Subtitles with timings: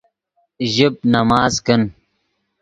[0.73, 1.81] ژیب نماز کن